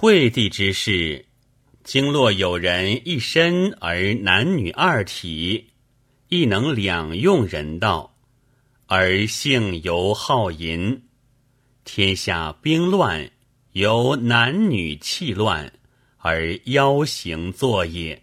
[0.00, 1.26] 惠帝之事，
[1.84, 5.66] 经络有人一身而男女二体，
[6.30, 8.16] 亦能两用人道，
[8.86, 11.02] 而性尤好淫。
[11.84, 13.30] 天下兵乱，
[13.72, 15.70] 由男女气乱
[16.16, 18.22] 而妖行作也。